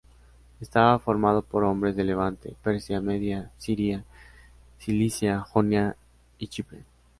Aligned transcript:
Estaba 0.59 0.97
formado 0.97 1.43
por 1.43 1.63
hombres 1.63 1.95
de 1.95 2.03
Levante, 2.03 2.55
Persia, 2.63 2.99
Media, 3.01 3.51
Siria, 3.59 4.03
Cilicia, 4.79 5.41
Jonia 5.41 5.95
y 6.39 6.47
Chipre. 6.47 6.85